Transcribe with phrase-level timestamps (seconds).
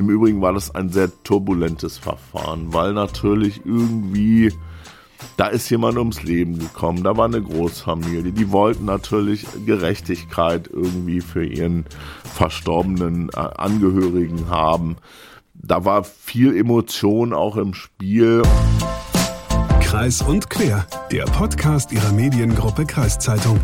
[0.00, 4.50] Im Übrigen war das ein sehr turbulentes Verfahren, weil natürlich irgendwie
[5.36, 11.20] da ist jemand ums Leben gekommen, da war eine Großfamilie, die wollten natürlich Gerechtigkeit irgendwie
[11.20, 11.84] für ihren
[12.24, 14.96] verstorbenen äh, Angehörigen haben.
[15.52, 18.40] Da war viel Emotion auch im Spiel.
[19.82, 23.60] Kreis und quer, der Podcast ihrer Mediengruppe Kreiszeitung.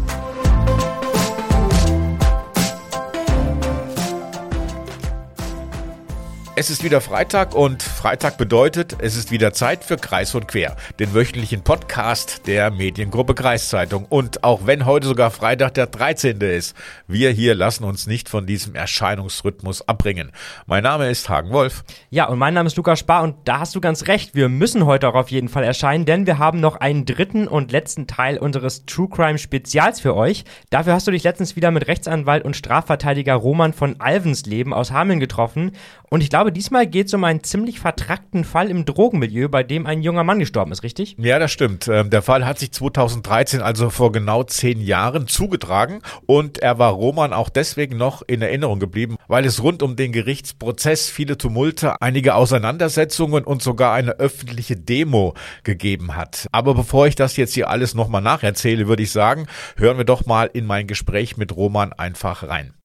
[6.59, 10.75] Es ist wieder Freitag und Freitag bedeutet, es ist wieder Zeit für Kreis und Quer,
[10.99, 14.07] den wöchentlichen Podcast der Mediengruppe Kreiszeitung.
[14.07, 16.41] Und auch wenn heute sogar Freitag der 13.
[16.41, 16.75] ist,
[17.07, 20.33] wir hier lassen uns nicht von diesem Erscheinungsrhythmus abbringen.
[20.65, 21.85] Mein Name ist Hagen Wolf.
[22.09, 24.87] Ja, und mein Name ist Lukas Spar und da hast du ganz recht, wir müssen
[24.87, 28.39] heute auch auf jeden Fall erscheinen, denn wir haben noch einen dritten und letzten Teil
[28.39, 30.47] unseres True Crime Spezials für euch.
[30.71, 35.21] Dafür hast du dich letztens wieder mit Rechtsanwalt und Strafverteidiger Roman von Alvensleben aus Hameln
[35.21, 35.73] getroffen
[36.09, 39.65] und ich glaube, glaube, diesmal geht es um einen ziemlich vertrackten Fall im Drogenmilieu, bei
[39.65, 41.17] dem ein junger Mann gestorben ist, richtig?
[41.19, 41.89] Ja, das stimmt.
[41.89, 46.93] Ähm, der Fall hat sich 2013, also vor genau zehn Jahren, zugetragen und er war
[46.93, 52.01] Roman auch deswegen noch in Erinnerung geblieben, weil es rund um den Gerichtsprozess viele Tumulte,
[52.01, 56.47] einige Auseinandersetzungen und sogar eine öffentliche Demo gegeben hat.
[56.53, 60.27] Aber bevor ich das jetzt hier alles nochmal nacherzähle, würde ich sagen, hören wir doch
[60.27, 62.76] mal in mein Gespräch mit Roman einfach rein.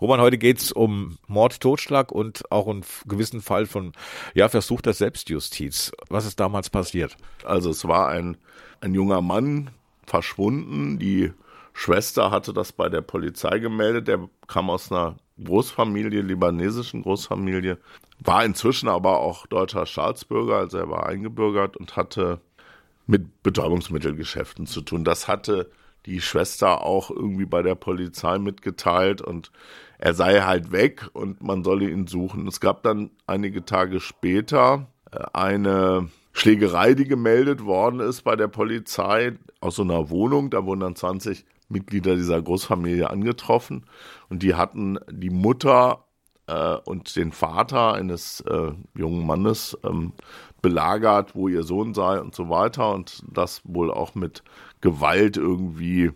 [0.00, 3.92] Roman, heute geht es um Mord, Totschlag und auch einen gewissen Fall von
[4.34, 5.92] ja, versuchter Selbstjustiz.
[6.08, 7.16] Was ist damals passiert?
[7.44, 8.36] Also es war ein,
[8.80, 9.70] ein junger Mann
[10.04, 10.98] verschwunden.
[10.98, 11.32] Die
[11.72, 14.08] Schwester hatte das bei der Polizei gemeldet.
[14.08, 17.78] Der kam aus einer Großfamilie, libanesischen Großfamilie,
[18.20, 22.40] war inzwischen aber auch deutscher Staatsbürger, also er war eingebürgert und hatte
[23.06, 25.04] mit Betäubungsmittelgeschäften zu tun.
[25.04, 25.70] Das hatte
[26.06, 29.50] die Schwester auch irgendwie bei der Polizei mitgeteilt und
[29.98, 32.46] er sei halt weg und man solle ihn suchen.
[32.46, 38.48] Es gab dann einige Tage später äh, eine Schlägerei, die gemeldet worden ist bei der
[38.48, 40.50] Polizei aus so einer Wohnung.
[40.50, 43.86] Da wurden dann 20 Mitglieder dieser Großfamilie angetroffen
[44.28, 46.04] und die hatten die Mutter
[46.46, 50.12] äh, und den Vater eines äh, jungen Mannes ähm,
[50.62, 52.92] belagert, wo ihr Sohn sei und so weiter.
[52.92, 54.42] Und das wohl auch mit
[54.80, 56.12] Gewalt irgendwie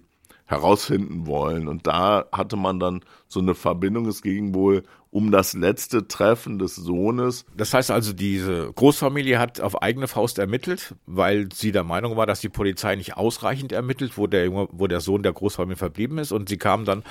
[0.49, 1.69] herausfinden wollen.
[1.69, 4.07] Und da hatte man dann so eine Verbindung.
[4.07, 7.45] Es ging wohl um das letzte Treffen des Sohnes.
[7.57, 12.27] Das heißt also, diese Großfamilie hat auf eigene Faust ermittelt, weil sie der Meinung war,
[12.27, 16.19] dass die Polizei nicht ausreichend ermittelt, wo der Junge, wo der Sohn der Großfamilie verblieben
[16.19, 16.33] ist.
[16.33, 17.05] Und sie kam dann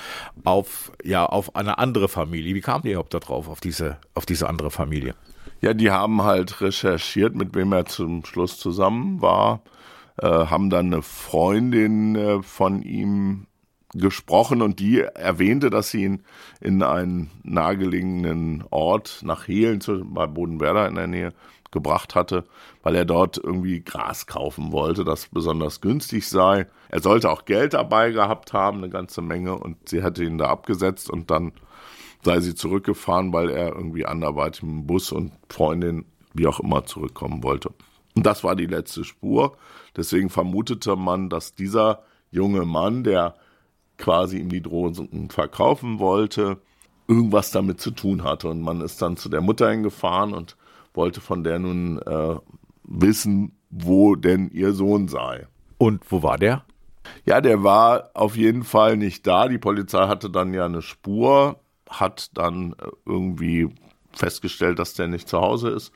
[0.44, 2.54] auf, ja, auf eine andere Familie.
[2.56, 5.14] Wie kam die überhaupt da drauf, auf diese, auf diese andere Familie?
[5.60, 9.62] Ja, die haben halt recherchiert, mit wem er zum Schluss zusammen war
[10.26, 13.46] haben dann eine Freundin äh, von ihm
[13.94, 16.22] gesprochen und die erwähnte, dass sie ihn
[16.60, 19.80] in einen nahegelegenen Ort nach Hehlen
[20.12, 21.32] bei Bodenwerder in der Nähe
[21.70, 22.44] gebracht hatte,
[22.82, 26.66] weil er dort irgendwie Gras kaufen wollte, das besonders günstig sei.
[26.88, 30.46] Er sollte auch Geld dabei gehabt haben, eine ganze Menge, und sie hätte ihn da
[30.46, 31.52] abgesetzt und dann
[32.22, 36.84] sei sie zurückgefahren, weil er irgendwie anderweitig mit dem Bus und Freundin, wie auch immer,
[36.84, 37.70] zurückkommen wollte.
[38.18, 39.56] Und das war die letzte Spur.
[39.96, 42.02] Deswegen vermutete man, dass dieser
[42.32, 43.36] junge Mann, der
[43.96, 46.58] quasi ihm die Drogen verkaufen wollte,
[47.06, 48.48] irgendwas damit zu tun hatte.
[48.48, 50.56] Und man ist dann zu der Mutter hingefahren und
[50.94, 52.34] wollte von der nun äh,
[52.82, 55.46] wissen, wo denn ihr Sohn sei.
[55.78, 56.64] Und wo war der?
[57.24, 59.46] Ja, der war auf jeden Fall nicht da.
[59.46, 63.68] Die Polizei hatte dann ja eine Spur, hat dann äh, irgendwie
[64.18, 65.92] festgestellt, dass der nicht zu Hause ist.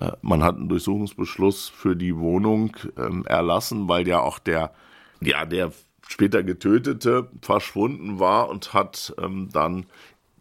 [0.00, 4.72] Äh, man hat einen Durchsuchungsbeschluss für die Wohnung ähm, erlassen, weil ja auch der,
[5.20, 5.72] ja, der
[6.06, 9.86] später Getötete verschwunden war und hat ähm, dann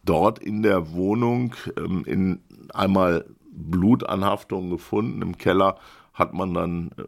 [0.04, 2.40] dort in der Wohnung ähm, in
[2.74, 5.22] einmal Blutanhaftungen gefunden.
[5.22, 5.78] Im Keller
[6.14, 7.04] hat man dann äh,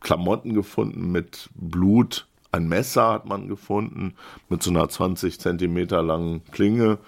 [0.00, 2.26] Klamotten gefunden mit Blut.
[2.52, 4.14] Ein Messer hat man gefunden
[4.48, 6.98] mit so einer 20 Zentimeter langen Klinge.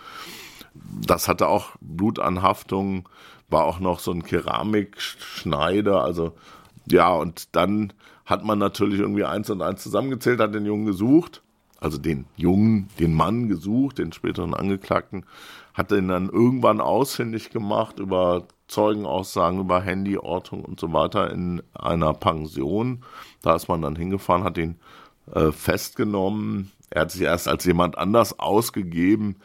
[1.07, 3.05] Das hatte auch Blutanhaftungen
[3.53, 6.33] war auch noch so ein Keramikschneider, also
[6.91, 7.93] ja, und dann
[8.25, 11.43] hat man natürlich irgendwie eins und eins zusammengezählt, hat den Jungen gesucht,
[11.79, 15.27] also den Jungen, den Mann gesucht, den späteren Angeklagten,
[15.75, 22.15] hat den dann irgendwann ausfindig gemacht über Zeugenaussagen, über Handyortung und so weiter in einer
[22.15, 23.05] Pension.
[23.43, 24.77] Da ist man dann hingefahren, hat ihn
[25.33, 26.73] äh, festgenommen.
[26.91, 29.37] Er hat sich erst als jemand anders ausgegeben,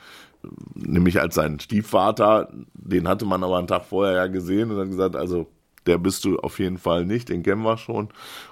[0.75, 4.88] nämlich als sein Stiefvater, den hatte man aber einen Tag vorher ja gesehen und hat
[4.88, 5.47] gesagt, also
[5.85, 8.09] der bist du auf jeden Fall nicht, den kennen wir schon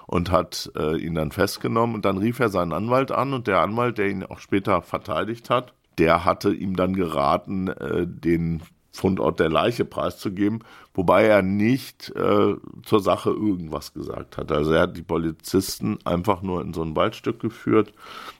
[0.07, 3.59] und hat äh, ihn dann festgenommen und dann rief er seinen Anwalt an und der
[3.59, 8.61] Anwalt, der ihn auch später verteidigt hat, der hatte ihm dann geraten, äh, den
[8.95, 10.63] Fundort der Leiche preiszugeben,
[10.93, 14.51] wobei er nicht äh, zur Sache irgendwas gesagt hat.
[14.51, 17.93] Also er hat die Polizisten einfach nur in so ein Waldstück geführt.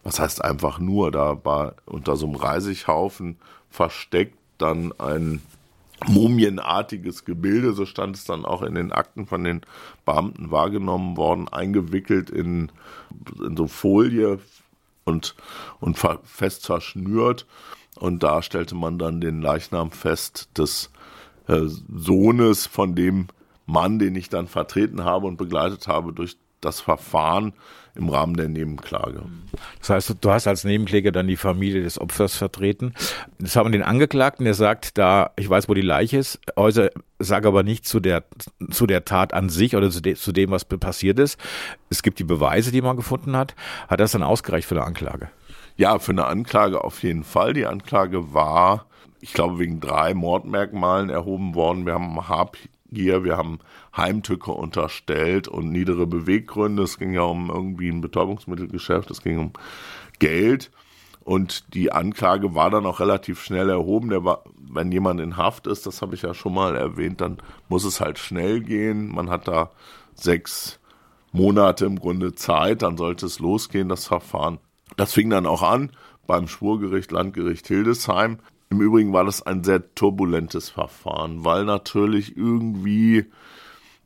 [0.03, 1.11] Was heißt einfach nur?
[1.11, 3.37] Da war unter so einem Reisighaufen
[3.69, 5.41] versteckt dann ein
[6.07, 9.61] mumienartiges Gebilde, so stand es dann auch in den Akten von den
[10.05, 12.71] Beamten wahrgenommen worden, eingewickelt in,
[13.43, 14.39] in so Folie
[15.03, 15.35] und,
[15.79, 17.45] und fest zerschnürt.
[17.97, 20.91] Und da stellte man dann den Leichnam fest des
[21.47, 23.27] äh, Sohnes von dem
[23.65, 27.53] Mann, den ich dann vertreten habe und begleitet habe durch das Verfahren
[27.95, 29.21] im Rahmen der Nebenklage.
[29.79, 32.93] Das heißt, du hast als Nebenkläger dann die Familie des Opfers vertreten.
[33.39, 37.47] Das haben den Angeklagten, der sagt, da, ich weiß, wo die Leiche ist, äußere, sage
[37.47, 38.25] aber nicht zu der,
[38.69, 41.39] zu der Tat an sich oder zu, de, zu dem, was passiert ist.
[41.89, 43.55] Es gibt die Beweise, die man gefunden hat.
[43.87, 45.29] Hat das dann ausgereicht für eine Anklage?
[45.77, 47.53] Ja, für eine Anklage auf jeden Fall.
[47.53, 48.85] Die Anklage war,
[49.19, 51.85] ich glaube, wegen drei Mordmerkmalen erhoben worden.
[51.85, 53.59] Wir haben Habgier, wir haben
[53.95, 56.83] Heimtücke unterstellt und niedere Beweggründe.
[56.83, 59.51] Es ging ja um irgendwie ein Betäubungsmittelgeschäft, es ging um
[60.19, 60.71] Geld.
[61.25, 64.09] Und die Anklage war dann auch relativ schnell erhoben.
[64.11, 67.39] Der war, wenn jemand in Haft ist, das habe ich ja schon mal erwähnt, dann
[67.67, 69.09] muss es halt schnell gehen.
[69.13, 69.71] Man hat da
[70.13, 70.79] sechs
[71.33, 74.59] Monate im Grunde Zeit, dann sollte es losgehen, das Verfahren.
[74.97, 75.91] Das fing dann auch an
[76.27, 78.39] beim Schwurgericht Landgericht Hildesheim.
[78.69, 83.25] Im Übrigen war das ein sehr turbulentes Verfahren, weil natürlich irgendwie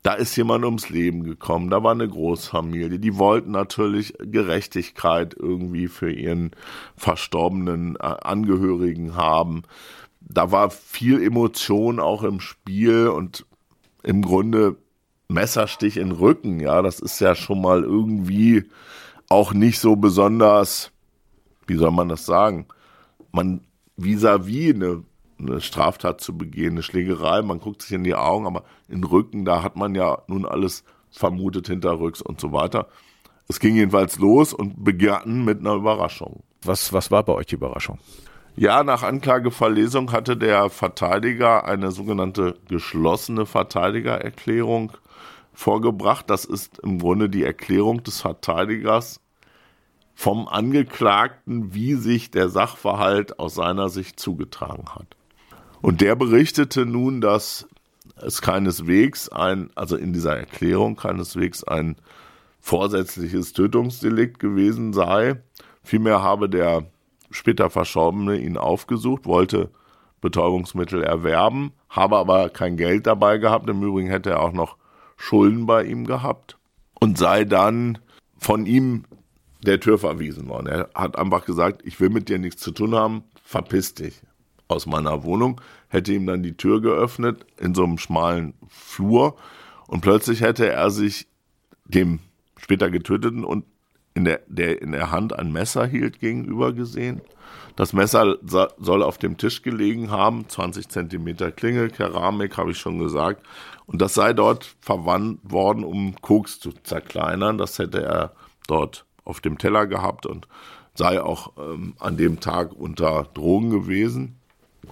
[0.02, 5.88] da ist jemand ums Leben gekommen, da war eine Großfamilie, die wollten natürlich Gerechtigkeit irgendwie
[5.88, 6.52] für ihren
[6.96, 9.62] verstorbenen äh, Angehörigen haben.
[10.20, 13.44] Da war viel Emotion auch im Spiel und
[14.02, 14.76] im Grunde
[15.28, 18.64] Messerstich in den Rücken, ja, das ist ja schon mal irgendwie
[19.30, 20.92] auch nicht so besonders,
[21.66, 22.66] wie soll man das sagen?
[23.32, 23.62] Man
[23.96, 25.04] vis-à-vis -vis eine
[25.40, 29.44] eine Straftat zu begehen, eine Schlägerei, man guckt sich in die Augen, aber in Rücken,
[29.44, 32.88] da hat man ja nun alles vermutet hinterrücks und so weiter.
[33.48, 36.42] Es ging jedenfalls los und begann mit einer Überraschung.
[36.62, 37.98] Was, was war bei euch die Überraschung?
[38.54, 44.92] Ja, nach Anklageverlesung hatte der Verteidiger eine sogenannte geschlossene Verteidigererklärung
[45.60, 46.30] vorgebracht.
[46.30, 49.20] Das ist im Grunde die Erklärung des Verteidigers
[50.14, 55.16] vom Angeklagten, wie sich der Sachverhalt aus seiner Sicht zugetragen hat.
[55.82, 57.68] Und der berichtete nun, dass
[58.16, 61.96] es keineswegs ein, also in dieser Erklärung keineswegs ein
[62.60, 65.40] vorsätzliches Tötungsdelikt gewesen sei.
[65.82, 66.86] Vielmehr habe der
[67.30, 69.70] später Verschorbene ihn aufgesucht, wollte
[70.20, 73.68] Betäubungsmittel erwerben, habe aber kein Geld dabei gehabt.
[73.70, 74.76] Im Übrigen hätte er auch noch
[75.20, 76.56] Schulden bei ihm gehabt
[76.98, 77.98] und sei dann
[78.38, 79.04] von ihm
[79.62, 80.66] der Tür verwiesen worden.
[80.66, 84.22] Er hat einfach gesagt, ich will mit dir nichts zu tun haben, verpiss dich
[84.66, 89.36] aus meiner Wohnung, hätte ihm dann die Tür geöffnet in so einem schmalen Flur
[89.88, 91.26] und plötzlich hätte er sich
[91.84, 92.20] dem
[92.56, 93.66] später getöteten und
[94.14, 97.20] in der, der in der Hand ein Messer hielt gegenüber gesehen.
[97.76, 102.98] Das Messer soll auf dem Tisch gelegen haben, 20 Zentimeter Klinge, Keramik, habe ich schon
[102.98, 103.46] gesagt.
[103.90, 107.58] Und das sei dort verwandt worden, um Koks zu zerkleinern.
[107.58, 108.32] Das hätte er
[108.68, 110.46] dort auf dem Teller gehabt und
[110.94, 114.36] sei auch ähm, an dem Tag unter Drogen gewesen.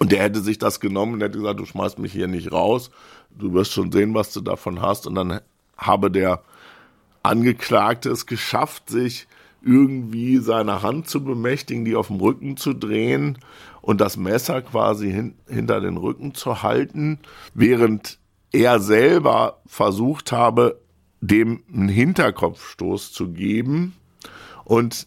[0.01, 2.91] Und der hätte sich das genommen und hätte gesagt, du schmeißt mich hier nicht raus,
[3.31, 5.07] du wirst schon sehen, was du davon hast.
[5.07, 5.43] Und dann
[5.77, 6.43] habe der
[7.23, 9.29] Angeklagte es geschafft, sich
[9.63, 13.39] irgendwie seine Hand zu bemächtigen, die auf dem Rücken zu drehen
[13.81, 17.21] und das Messer quasi hin, hinter den Rücken zu halten,
[17.55, 18.19] während
[18.53, 20.81] er selber versucht habe,
[21.21, 23.95] dem einen Hinterkopfstoß zu geben
[24.65, 25.07] und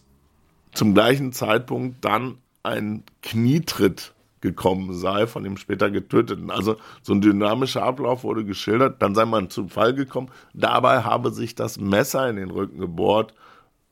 [0.72, 6.50] zum gleichen Zeitpunkt dann ein Knietritt gekommen sei von dem später Getöteten.
[6.50, 10.30] Also so ein dynamischer Ablauf wurde geschildert, dann sei man zum Fall gekommen.
[10.52, 13.34] Dabei habe sich das Messer in den Rücken gebohrt,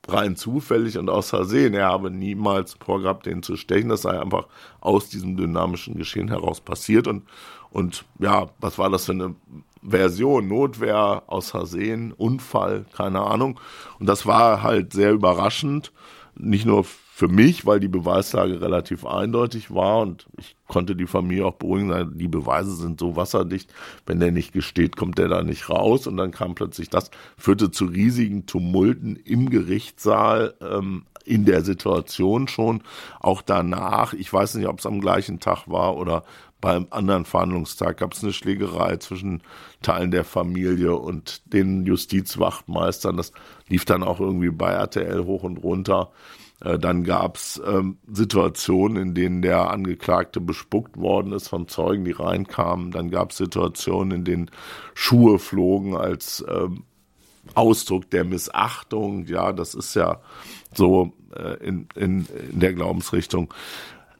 [0.08, 1.74] rein zufällig und aus Versehen.
[1.74, 3.90] Er habe niemals vorgehabt, den zu stechen.
[3.90, 4.46] Das sei einfach
[4.80, 7.06] aus diesem dynamischen Geschehen heraus passiert.
[7.06, 7.24] Und,
[7.70, 9.34] und ja, was war das für eine
[9.82, 10.48] Version?
[10.48, 13.60] Notwehr, aus Versehen, Unfall, keine Ahnung.
[13.98, 15.92] Und das war halt sehr überraschend.
[16.34, 16.84] Nicht nur
[17.20, 22.16] für mich, weil die Beweislage relativ eindeutig war und ich konnte die Familie auch beruhigen,
[22.16, 23.74] die Beweise sind so wasserdicht,
[24.06, 27.70] wenn der nicht gesteht, kommt der da nicht raus und dann kam plötzlich das, führte
[27.70, 32.82] zu riesigen Tumulten im Gerichtssaal, ähm, in der Situation schon,
[33.20, 36.24] auch danach, ich weiß nicht, ob es am gleichen Tag war oder
[36.62, 39.42] beim anderen Verhandlungstag gab es eine Schlägerei zwischen
[39.82, 43.18] Teilen der Familie und den Justizwachtmeistern.
[43.18, 43.32] Das
[43.68, 46.12] lief dann auch irgendwie bei RTL hoch und runter.
[46.60, 52.04] Äh, dann gab es ähm, Situationen, in denen der Angeklagte bespuckt worden ist von Zeugen,
[52.04, 52.90] die reinkamen.
[52.90, 54.50] Dann gab es Situationen, in denen
[54.94, 56.84] Schuhe flogen als ähm,
[57.54, 59.26] Ausdruck der Missachtung.
[59.26, 60.20] Ja, das ist ja
[60.74, 63.52] so äh, in, in, in der Glaubensrichtung.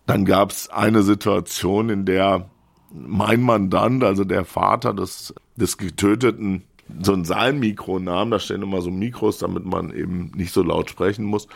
[0.06, 2.50] Dann gab es eine Situation, in der
[2.92, 6.64] mein Mandant, also der Vater des, des Getöteten,
[7.02, 10.90] so ein Saalmikro nahm, da stehen immer so Mikros, damit man eben nicht so laut
[10.90, 11.48] sprechen muss,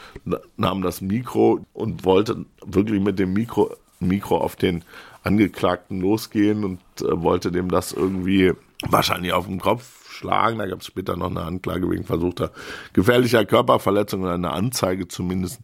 [0.56, 4.84] nahm das Mikro und wollte wirklich mit dem Mikro, Mikro auf den
[5.22, 8.52] Angeklagten losgehen und äh, wollte dem das irgendwie
[8.86, 10.58] wahrscheinlich auf den Kopf schlagen.
[10.58, 12.52] Da gab es später noch eine Anklage wegen versuchter
[12.92, 15.60] gefährlicher Körperverletzung oder eine Anzeige zumindest.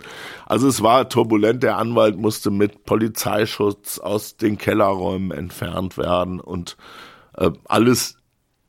[0.46, 1.62] Also es war turbulent.
[1.62, 6.76] Der Anwalt musste mit Polizeischutz aus den Kellerräumen entfernt werden und
[7.36, 8.16] äh, alles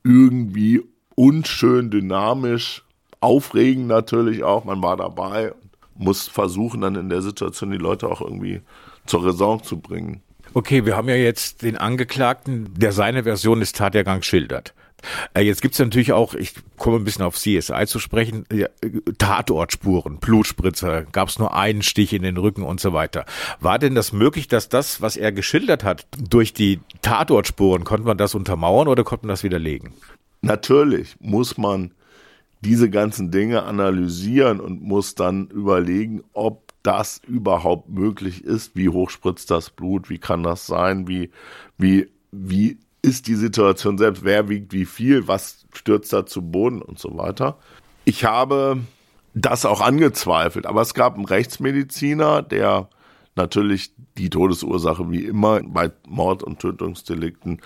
[0.04, 0.82] irgendwie
[1.22, 2.82] unschön, dynamisch,
[3.20, 4.64] aufregend natürlich auch.
[4.64, 8.60] Man war dabei und muss versuchen, dann in der Situation die Leute auch irgendwie
[9.06, 10.20] zur Raison zu bringen.
[10.52, 14.74] Okay, wir haben ja jetzt den Angeklagten, der seine Version des Tathergangs schildert.
[15.34, 18.44] Äh, jetzt gibt's natürlich auch, ich komme ein bisschen auf CSI zu sprechen,
[19.18, 23.26] Tatortspuren, Blutspritzer, gab's nur einen Stich in den Rücken und so weiter.
[23.60, 28.18] War denn das möglich, dass das, was er geschildert hat, durch die Tatortspuren, konnte man
[28.18, 29.92] das untermauern oder konnte man das widerlegen?
[30.42, 31.92] Natürlich muss man
[32.60, 38.74] diese ganzen Dinge analysieren und muss dann überlegen, ob das überhaupt möglich ist.
[38.76, 40.10] Wie hoch spritzt das Blut?
[40.10, 41.06] Wie kann das sein?
[41.06, 41.30] Wie,
[41.78, 44.24] wie, wie ist die Situation selbst?
[44.24, 45.28] Wer wiegt wie viel?
[45.28, 47.58] Was stürzt da zu Boden und so weiter?
[48.04, 48.78] Ich habe
[49.34, 52.88] das auch angezweifelt, aber es gab einen Rechtsmediziner, der
[53.34, 57.60] natürlich die Todesursache wie immer bei Mord- und Tötungsdelikten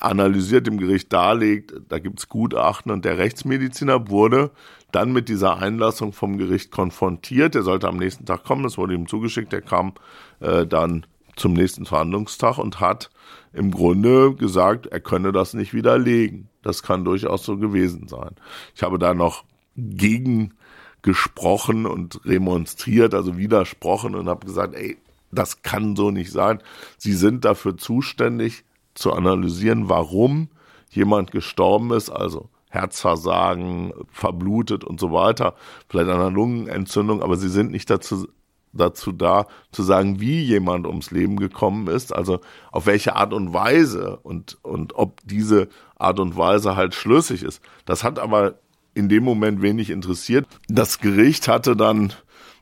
[0.00, 4.50] analysiert im Gericht darlegt, da gibt's Gutachten und der Rechtsmediziner wurde
[4.92, 7.54] dann mit dieser Einlassung vom Gericht konfrontiert.
[7.54, 9.92] Er sollte am nächsten Tag kommen, das wurde ihm zugeschickt, er kam
[10.40, 13.10] äh, dann zum nächsten Verhandlungstag und hat
[13.52, 16.48] im Grunde gesagt, er könne das nicht widerlegen.
[16.62, 18.30] Das kann durchaus so gewesen sein.
[18.74, 19.44] Ich habe da noch
[19.76, 20.54] gegen
[21.02, 24.98] gesprochen und remonstriert, also widersprochen und habe gesagt, ey,
[25.32, 26.62] das kann so nicht sein.
[26.98, 28.64] Sie sind dafür zuständig,
[28.94, 30.48] zu analysieren, warum
[30.90, 35.54] jemand gestorben ist, also Herzversagen, verblutet und so weiter,
[35.88, 38.28] vielleicht einer Lungenentzündung, aber sie sind nicht dazu,
[38.72, 43.52] dazu da, zu sagen, wie jemand ums Leben gekommen ist, also auf welche Art und
[43.52, 45.68] Weise und, und ob diese
[45.98, 47.60] Art und Weise halt schlüssig ist.
[47.84, 48.54] Das hat aber
[48.94, 50.46] in dem Moment wenig interessiert.
[50.68, 52.12] Das Gericht hatte dann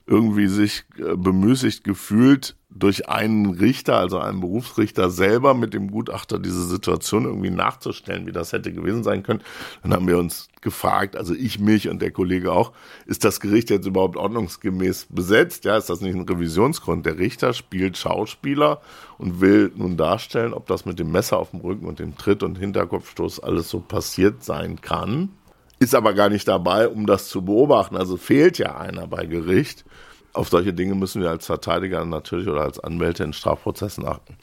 [0.08, 6.38] irgendwie sich äh, bemüßigt gefühlt, durch einen Richter, also einen Berufsrichter selber mit dem Gutachter
[6.38, 9.40] diese Situation irgendwie nachzustellen, wie das hätte gewesen sein können.
[9.82, 12.72] Dann haben wir uns gefragt, also ich mich und der Kollege auch,
[13.06, 15.64] ist das Gericht jetzt überhaupt ordnungsgemäß besetzt?
[15.64, 17.06] Ja, ist das nicht ein Revisionsgrund?
[17.06, 18.80] Der Richter spielt Schauspieler
[19.16, 22.42] und will nun darstellen, ob das mit dem Messer auf dem Rücken und dem Tritt
[22.42, 25.30] und Hinterkopfstoß alles so passiert sein kann.
[25.78, 27.96] Ist aber gar nicht dabei, um das zu beobachten.
[27.96, 29.84] Also fehlt ja einer bei Gericht
[30.32, 34.36] auf solche Dinge müssen wir als Verteidiger natürlich oder als Anwälte in Strafprozessen achten.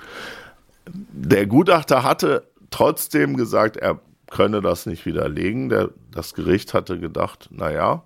[0.88, 5.70] Der Gutachter hatte trotzdem gesagt, er könne das nicht widerlegen.
[5.70, 8.04] Der, das Gericht hatte gedacht, naja,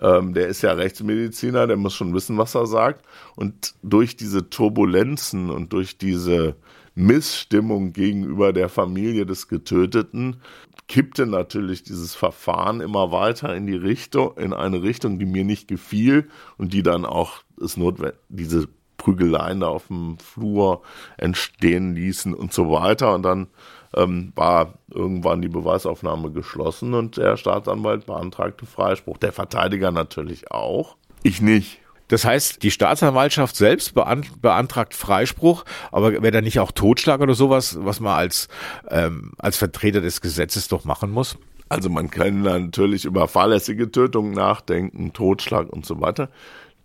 [0.00, 3.04] ähm, der ist ja Rechtsmediziner, der muss schon wissen, was er sagt.
[3.36, 6.56] Und durch diese Turbulenzen und durch diese
[6.94, 10.42] Missstimmung gegenüber der Familie des Getöteten
[10.88, 15.68] kippte natürlich dieses Verfahren immer weiter in die Richtung, in eine Richtung, die mir nicht
[15.68, 20.82] gefiel und die dann auch es notwendig, diese Prügeleien da auf dem Flur
[21.16, 23.14] entstehen ließen und so weiter.
[23.14, 23.46] Und dann
[23.94, 29.18] ähm, war irgendwann die Beweisaufnahme geschlossen und der Staatsanwalt beantragte Freispruch.
[29.18, 30.96] Der Verteidiger natürlich auch.
[31.22, 31.80] Ich nicht.
[32.08, 37.78] Das heißt, die Staatsanwaltschaft selbst beantragt Freispruch, aber wäre da nicht auch Totschlag oder sowas,
[37.80, 38.48] was man als,
[38.90, 41.36] ähm, als Vertreter des Gesetzes doch machen muss?
[41.68, 46.30] Also man kann natürlich über fahrlässige Tötung nachdenken, Totschlag und so weiter.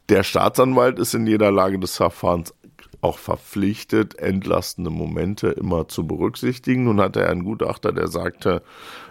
[0.10, 2.54] Der Staatsanwalt ist in jeder Lage des Verfahrens
[3.00, 6.86] auch verpflichtet, entlastende Momente immer zu berücksichtigen.
[6.86, 8.62] Nun hatte er einen Gutachter, der sagte,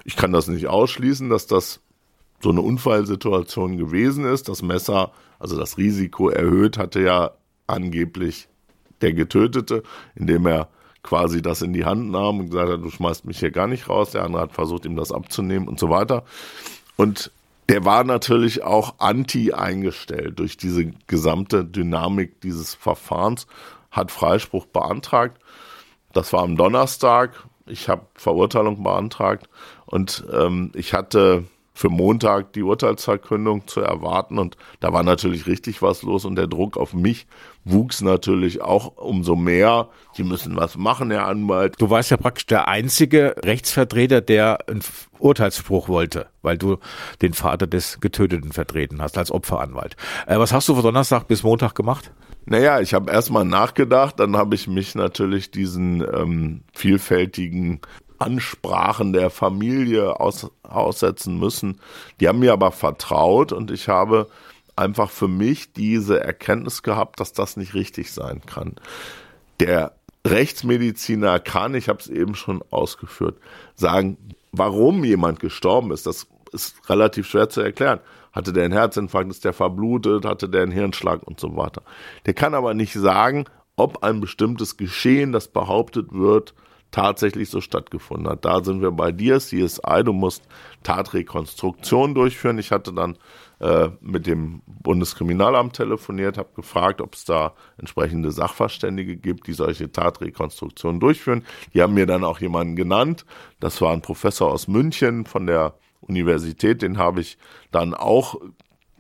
[0.04, 1.80] ich kann das nicht ausschließen, dass das
[2.40, 4.48] so eine Unfallsituation gewesen ist.
[4.48, 5.12] Das Messer,
[5.42, 7.32] also das Risiko erhöht, hatte ja
[7.66, 8.48] angeblich
[9.00, 9.82] der Getötete,
[10.14, 10.68] indem er
[11.02, 13.88] quasi das in die Hand nahm und gesagt hat, du schmeißt mich hier gar nicht
[13.88, 14.12] raus.
[14.12, 16.22] Der andere hat versucht, ihm das abzunehmen und so weiter.
[16.96, 17.32] Und
[17.68, 23.48] der war natürlich auch anti eingestellt durch diese gesamte Dynamik dieses Verfahrens,
[23.90, 25.42] hat Freispruch beantragt.
[26.12, 27.42] Das war am Donnerstag.
[27.66, 29.48] Ich habe Verurteilung beantragt
[29.86, 35.82] und ähm, ich hatte für Montag die Urteilsverkündung zu erwarten und da war natürlich richtig
[35.82, 37.26] was los und der Druck auf mich
[37.64, 39.88] wuchs natürlich auch umso mehr.
[40.14, 41.76] Sie müssen was machen, Herr Anwalt.
[41.78, 44.82] Du warst ja praktisch der einzige Rechtsvertreter, der einen
[45.18, 46.78] Urteilsspruch wollte, weil du
[47.22, 49.96] den Vater des Getöteten vertreten hast als Opferanwalt.
[50.26, 52.12] Äh, was hast du von Donnerstag bis Montag gemacht?
[52.44, 57.80] Naja, ich habe erstmal nachgedacht, dann habe ich mich natürlich diesen ähm, vielfältigen
[58.22, 61.80] Ansprachen der Familie aus, aussetzen müssen.
[62.20, 64.28] Die haben mir aber vertraut und ich habe
[64.76, 68.76] einfach für mich diese Erkenntnis gehabt, dass das nicht richtig sein kann.
[69.60, 69.92] Der
[70.26, 73.38] Rechtsmediziner kann, ich habe es eben schon ausgeführt,
[73.74, 74.16] sagen,
[74.52, 76.06] warum jemand gestorben ist.
[76.06, 78.00] Das ist relativ schwer zu erklären.
[78.32, 81.82] Hatte der einen Herzinfarkt, ist der verblutet, hatte der einen Hirnschlag und so weiter.
[82.24, 86.54] Der kann aber nicht sagen, ob ein bestimmtes Geschehen, das behauptet wird,
[86.92, 88.44] tatsächlich so stattgefunden hat.
[88.44, 90.44] Da sind wir bei dir, CSI, du musst
[90.84, 92.58] Tatrekonstruktion durchführen.
[92.58, 93.18] Ich hatte dann
[93.58, 99.90] äh, mit dem Bundeskriminalamt telefoniert, habe gefragt, ob es da entsprechende Sachverständige gibt, die solche
[99.90, 101.44] Tatrekonstruktionen durchführen.
[101.74, 103.24] Die haben mir dann auch jemanden genannt.
[103.58, 107.38] Das war ein Professor aus München von der Universität, den habe ich
[107.70, 108.34] dann auch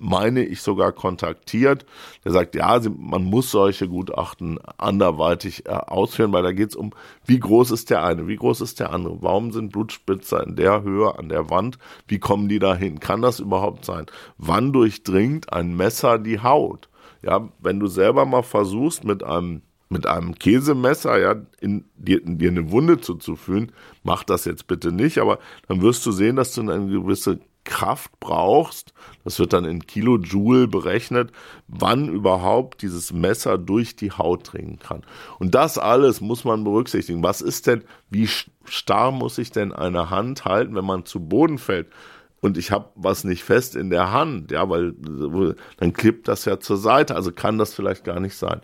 [0.02, 1.86] meine ich, sogar kontaktiert.
[2.24, 6.90] Der sagt, ja, man muss solche Gutachten anderweitig äh, ausführen, weil da geht es um,
[7.24, 10.82] wie groß ist der eine, wie groß ist der andere, warum sind Blutspitzer in der
[10.82, 11.78] Höhe an der Wand,
[12.08, 14.06] wie kommen die da hin, kann das überhaupt sein?
[14.38, 16.88] Wann durchdringt ein Messer die Haut?
[17.22, 22.38] Ja, wenn du selber mal versuchst, mit einem mit einem Käsemesser ja in dir, in
[22.38, 26.54] dir eine Wunde zuzuführen, mach das jetzt bitte nicht, aber dann wirst du sehen, dass
[26.54, 28.92] du eine gewisse Kraft brauchst,
[29.24, 31.30] das wird dann in Kilojoule berechnet,
[31.68, 35.02] wann überhaupt dieses Messer durch die Haut dringen kann.
[35.38, 37.22] Und das alles muss man berücksichtigen.
[37.22, 38.28] Was ist denn, wie
[38.64, 41.88] starr muss ich denn eine Hand halten, wenn man zu Boden fällt?
[42.40, 44.94] Und ich habe was nicht fest in der Hand, ja, weil
[45.76, 48.60] dann klippt das ja zur Seite, also kann das vielleicht gar nicht sein.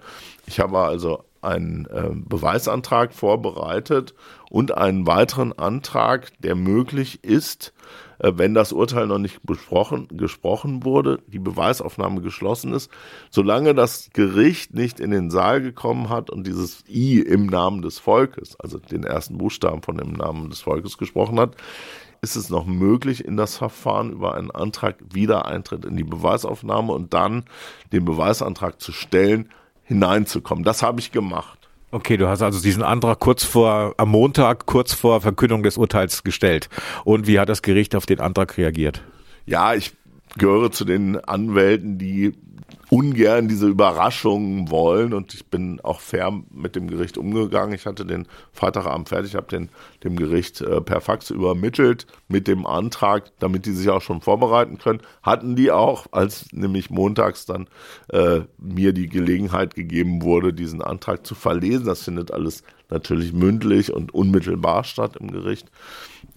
[0.47, 4.15] Ich habe also einen äh, Beweisantrag vorbereitet
[4.51, 7.73] und einen weiteren Antrag, der möglich ist,
[8.19, 12.91] äh, wenn das Urteil noch nicht besprochen, gesprochen wurde, die Beweisaufnahme geschlossen ist,
[13.31, 17.99] solange das Gericht nicht in den Saal gekommen hat und dieses I im Namen des
[17.99, 21.57] Volkes, also den ersten Buchstaben von dem Namen des Volkes gesprochen hat,
[22.21, 27.15] ist es noch möglich, in das Verfahren über einen Antrag Wiedereintritt in die Beweisaufnahme und
[27.15, 27.45] dann
[27.93, 29.51] den Beweisantrag zu stellen,
[29.89, 30.65] hineinzukommen.
[30.65, 31.59] Das habe ich gemacht.
[31.91, 36.23] Okay, du hast also diesen Antrag kurz vor, am Montag, kurz vor Verkündung des Urteils
[36.23, 36.69] gestellt.
[37.05, 39.03] Und wie hat das Gericht auf den Antrag reagiert?
[39.47, 39.93] Ja, ich
[40.37, 42.35] gehöre zu den Anwälten, die
[42.91, 47.75] ungern diese Überraschungen wollen und ich bin auch fair mit dem Gericht umgegangen.
[47.75, 49.69] Ich hatte den Freitagabend fertig, habe den
[50.05, 54.79] dem Gericht äh, per Fax übermittelt mit dem Antrag, damit die sich auch schon vorbereiten
[54.79, 55.01] können.
[55.23, 57.69] Hatten die auch, als nämlich montags dann
[58.09, 61.87] äh, mir die Gelegenheit gegeben wurde, diesen Antrag zu verlesen.
[61.87, 65.71] Das findet alles natürlich mündlich und unmittelbar statt im Gericht.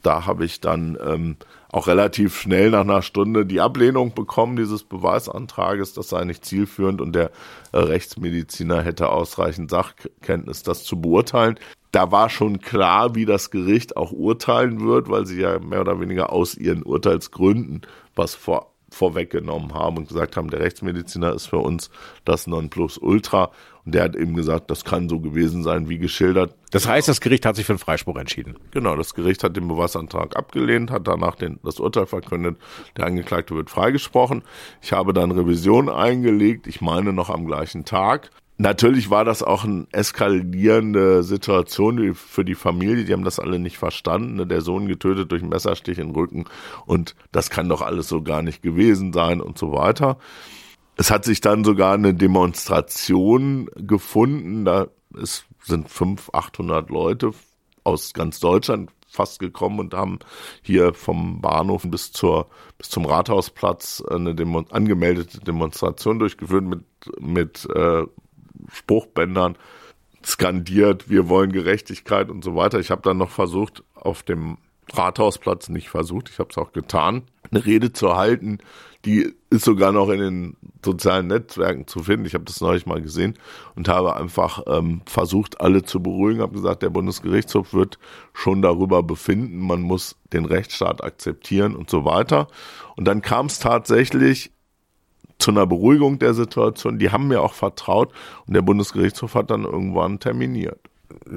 [0.01, 1.37] Da habe ich dann ähm,
[1.71, 7.01] auch relativ schnell nach einer Stunde die Ablehnung bekommen dieses Beweisantrages, das sei nicht zielführend
[7.01, 7.31] und der
[7.71, 11.59] äh, Rechtsmediziner hätte ausreichend Sachkenntnis, das zu beurteilen.
[11.91, 15.99] Da war schon klar, wie das Gericht auch urteilen wird, weil sie ja mehr oder
[15.99, 17.81] weniger aus ihren Urteilsgründen
[18.15, 21.89] was vor vorweggenommen haben und gesagt haben, der Rechtsmediziner ist für uns
[22.25, 23.51] das Nonplusultra.
[23.83, 26.53] Und der hat eben gesagt, das kann so gewesen sein, wie geschildert.
[26.69, 28.57] Das heißt, das Gericht hat sich für einen Freispruch entschieden.
[28.71, 32.57] Genau, das Gericht hat den Beweisantrag abgelehnt, hat danach den, das Urteil verkündet,
[32.97, 34.43] der Angeklagte wird freigesprochen.
[34.81, 38.29] Ich habe dann Revision eingelegt, ich meine noch am gleichen Tag.
[38.61, 43.05] Natürlich war das auch eine eskalierende Situation für die Familie.
[43.05, 44.35] Die haben das alle nicht verstanden.
[44.35, 44.45] Ne?
[44.45, 46.45] Der Sohn getötet durch einen Messerstich den Rücken
[46.85, 50.19] und das kann doch alles so gar nicht gewesen sein und so weiter.
[50.95, 54.63] Es hat sich dann sogar eine Demonstration gefunden.
[54.63, 57.31] Da ist, sind 500, 800 Leute
[57.83, 60.19] aus ganz Deutschland fast gekommen und haben
[60.61, 62.47] hier vom Bahnhof bis zur
[62.77, 66.83] bis zum Rathausplatz eine Demo angemeldete Demonstration durchgeführt mit
[67.19, 68.05] mit äh,
[68.71, 69.57] Spruchbändern
[70.25, 72.79] skandiert, wir wollen Gerechtigkeit und so weiter.
[72.79, 74.57] Ich habe dann noch versucht, auf dem
[74.93, 78.59] Rathausplatz, nicht versucht, ich habe es auch getan, eine Rede zu halten,
[79.05, 82.25] die ist sogar noch in den sozialen Netzwerken zu finden.
[82.25, 83.37] Ich habe das neulich mal gesehen
[83.75, 87.97] und habe einfach ähm, versucht, alle zu beruhigen, habe gesagt, der Bundesgerichtshof wird
[88.33, 92.47] schon darüber befinden, man muss den Rechtsstaat akzeptieren und so weiter.
[92.95, 94.51] Und dann kam es tatsächlich
[95.41, 96.99] zu einer Beruhigung der Situation.
[96.99, 98.13] Die haben mir auch vertraut
[98.47, 100.79] und der Bundesgerichtshof hat dann irgendwann terminiert.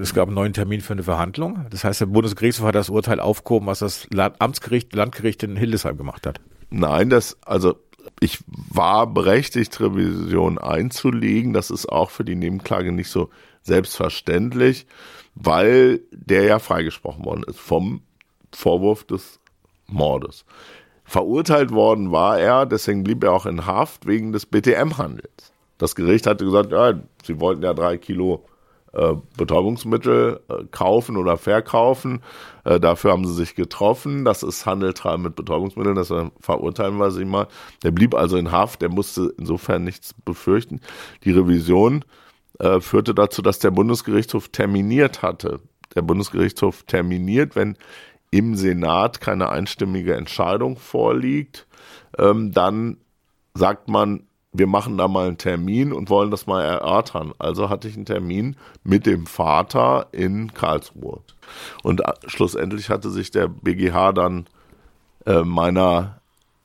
[0.01, 1.67] es gab einen neuen Termin für eine Verhandlung.
[1.71, 4.07] Das heißt, der Bundesgerichtshof hat das Urteil aufgehoben, was das
[4.39, 6.41] Amtsgericht, Landgericht in Hildesheim gemacht hat.
[6.71, 7.77] Nein, das, also
[8.21, 11.53] ich war berechtigt, Revision einzulegen.
[11.53, 13.31] Das ist auch für die Nebenklage nicht so
[13.63, 14.87] selbstverständlich,
[15.35, 18.03] weil der ja freigesprochen worden ist vom
[18.53, 19.41] Vorwurf des
[19.87, 20.45] Mordes.
[21.05, 25.53] Verurteilt worden war er, deswegen blieb er auch in Haft wegen des BTM-Handels.
[25.79, 28.45] Das Gericht hatte gesagt, ja, sie wollten ja drei Kilo
[28.95, 32.23] äh, Betäubungsmittel äh, kaufen oder verkaufen.
[32.65, 34.25] Äh, dafür haben sie sich getroffen.
[34.25, 37.49] Das ist Handeltreiben mit Betäubungsmitteln, das verurteilen wir sie mal.
[37.83, 40.81] Der blieb also in Haft, der musste insofern nichts befürchten.
[41.25, 42.05] Die Revision
[42.61, 45.59] äh, führte dazu, dass der Bundesgerichtshof terminiert hatte.
[45.97, 47.77] Der Bundesgerichtshof terminiert, wenn
[48.35, 51.69] im Senat keine einstimmige Entscheidung vorliegt,
[52.19, 52.97] ähm, dann
[53.55, 57.33] sagt man, wir machen da mal einen Termin und wollen das mal erörtern.
[57.39, 61.21] Also hatte ich einen Termin mit dem Vater in Karlsruhe.
[61.85, 64.49] Und äh, schlussendlich hatte sich der BGH dann
[65.27, 66.21] äh, meiner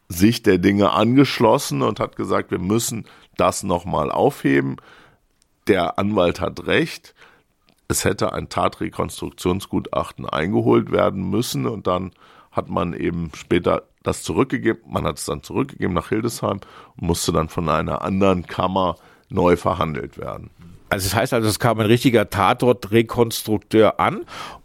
[0.08, 3.06] Sicht der Dinge angeschlossen und hat gesagt, wir müssen
[3.38, 4.78] das nochmal aufheben.
[5.68, 7.14] Der Anwalt hat recht
[7.90, 12.12] es hätte ein Tatrekonstruktionsgutachten eingeholt werden müssen und dann
[12.52, 16.62] hat man eben später das zurückgegeben, man hat es dann zurückgegeben nach Hildesheim
[16.96, 18.96] und musste dann von einer anderen Kammer
[19.30, 20.52] neu verhandelt werden.
[20.90, 24.22] Also das heißt also, es kam ein richtiger Tatortrekonstrukteur an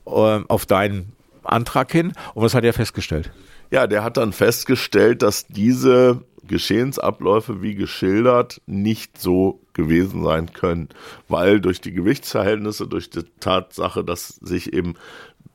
[0.07, 3.31] äh, auf deinen Antrag hin und was hat er festgestellt?
[3.71, 10.89] Ja, der hat dann festgestellt, dass diese Geschehensabläufe wie geschildert nicht so gewesen sein können,
[11.29, 14.95] weil durch die Gewichtsverhältnisse, durch die Tatsache, dass sich eben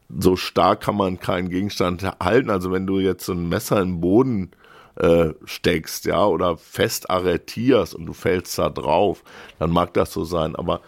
[0.10, 2.49] so stark kann man keinen Gegenstand halten.
[2.49, 4.52] Also wenn du jetzt so ein Messer im Boden
[4.95, 9.23] äh, steckst, ja, oder fest arretierst und du fällst da drauf,
[9.60, 10.56] dann mag das so sein.
[10.56, 10.82] Aber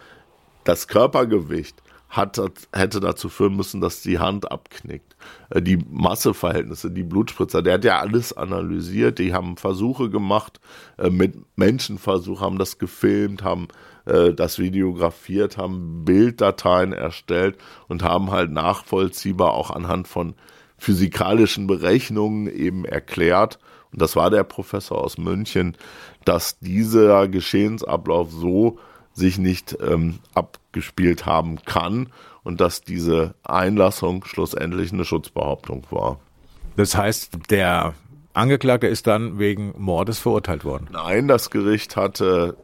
[0.64, 2.40] das Körpergewicht hat,
[2.72, 5.11] hätte dazu führen müssen, dass die Hand abknickt.
[5.50, 10.60] Äh, die Masseverhältnisse, die Blutspritzer, der hat ja alles analysiert, die haben Versuche gemacht,
[10.98, 13.68] äh, mit Menschenversuch, haben das gefilmt, haben
[14.06, 17.56] äh, das videografiert, haben Bilddateien erstellt
[17.88, 20.34] und haben halt nachvollziehbar auch anhand von
[20.78, 23.58] physikalischen Berechnungen eben erklärt,
[23.92, 25.76] und das war der Professor aus München,
[26.24, 28.78] dass dieser Geschehensablauf so
[29.12, 32.08] sich nicht ähm, abgespielt haben kann
[32.42, 36.18] und dass diese Einlassung schlussendlich eine Schutzbehauptung war.
[36.76, 37.94] Das heißt, der
[38.34, 40.88] Angeklagte ist dann wegen Mordes verurteilt worden?
[40.90, 42.56] Nein, das Gericht hatte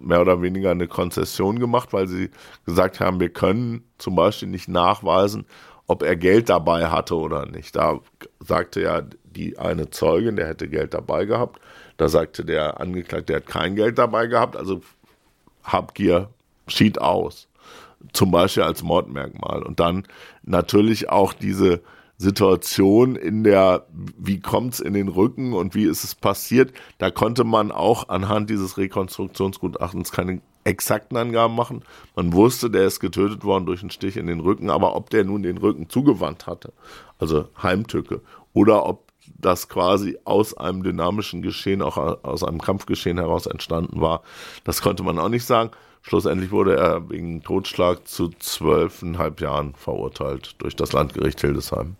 [0.00, 2.30] mehr oder weniger eine Konzession gemacht, weil sie
[2.66, 5.46] gesagt haben, wir können zum Beispiel nicht nachweisen,
[5.86, 7.76] ob er Geld dabei hatte oder nicht.
[7.76, 8.00] Da
[8.40, 11.60] sagte ja die eine Zeugin, der hätte Geld dabei gehabt.
[11.96, 14.56] Da sagte der Angeklagte, der hat kein Geld dabei gehabt.
[14.56, 14.80] Also
[15.64, 16.28] Habgier
[16.68, 17.48] schied aus.
[18.12, 19.62] Zum Beispiel als Mordmerkmal.
[19.62, 20.04] Und dann
[20.42, 21.82] natürlich auch diese
[22.18, 27.44] Situation in der, wie kommt's in den Rücken und wie ist es passiert, da konnte
[27.44, 31.82] man auch anhand dieses Rekonstruktionsgutachtens keine exakten Angaben machen.
[32.14, 35.24] Man wusste, der ist getötet worden durch einen Stich in den Rücken, aber ob der
[35.24, 36.72] nun den Rücken zugewandt hatte,
[37.18, 38.20] also Heimtücke,
[38.52, 44.22] oder ob das quasi aus einem dynamischen Geschehen, auch aus einem Kampfgeschehen heraus entstanden war.
[44.64, 45.70] Das konnte man auch nicht sagen.
[46.02, 51.96] Schlussendlich wurde er wegen Totschlag zu zwölfeinhalb Jahren verurteilt durch das Landgericht Hildesheim.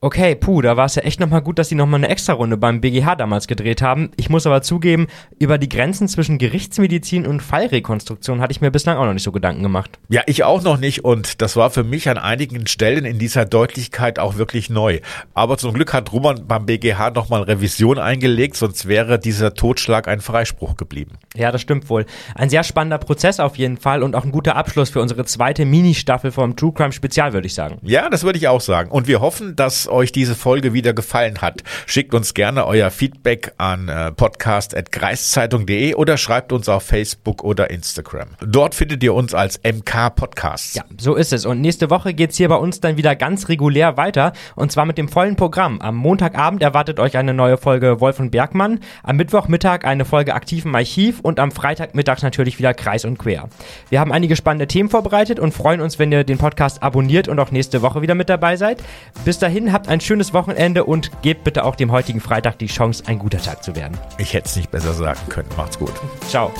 [0.00, 2.82] Okay, puh, da war es ja echt nochmal gut, dass sie nochmal eine Extra-Runde beim
[2.82, 4.10] BGH damals gedreht haben.
[4.16, 5.06] Ich muss aber zugeben,
[5.38, 9.32] über die Grenzen zwischen Gerichtsmedizin und Fallrekonstruktion hatte ich mir bislang auch noch nicht so
[9.32, 9.98] Gedanken gemacht.
[10.10, 13.46] Ja, ich auch noch nicht und das war für mich an einigen Stellen in dieser
[13.46, 15.00] Deutlichkeit auch wirklich neu.
[15.32, 20.20] Aber zum Glück hat Roman beim BGH nochmal Revision eingelegt, sonst wäre dieser Totschlag ein
[20.20, 21.12] Freispruch geblieben.
[21.34, 22.04] Ja, das stimmt wohl.
[22.34, 25.64] Ein sehr spannender Prozess auf jeden Fall und auch ein guter Abschluss für unsere zweite
[25.64, 27.78] Mini-Staffel vom True Crime Spezial, würde ich sagen.
[27.82, 28.90] Ja, das würde ich auch sagen.
[28.90, 31.62] Und wir hoffen, dass euch diese Folge wieder gefallen hat.
[31.86, 38.28] Schickt uns gerne euer Feedback an äh, podcast.kreiszeitung.de oder schreibt uns auf Facebook oder Instagram.
[38.40, 40.76] Dort findet ihr uns als MK Podcast.
[40.76, 41.46] Ja, so ist es.
[41.46, 44.86] Und nächste Woche geht es hier bei uns dann wieder ganz regulär weiter und zwar
[44.86, 45.80] mit dem vollen Programm.
[45.80, 50.74] Am Montagabend erwartet euch eine neue Folge Wolf und Bergmann, am Mittwochmittag eine Folge Aktiven
[50.74, 53.48] Archiv und am Freitagmittag natürlich wieder Kreis und Quer.
[53.88, 57.38] Wir haben einige spannende Themen vorbereitet und freuen uns, wenn ihr den Podcast abonniert und
[57.40, 58.82] auch nächste Woche wieder mit dabei seid.
[59.24, 63.04] Bis dahin habt ein schönes Wochenende und gebt bitte auch dem heutigen Freitag die Chance,
[63.06, 63.98] ein guter Tag zu werden.
[64.16, 65.50] Ich hätte es nicht besser sagen können.
[65.54, 65.92] Macht's gut.
[66.28, 66.50] Ciao.